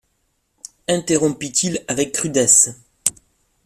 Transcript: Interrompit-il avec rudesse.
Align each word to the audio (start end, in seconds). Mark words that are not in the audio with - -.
Interrompit-il 0.87 1.85
avec 1.87 2.17
rudesse. 2.17 2.71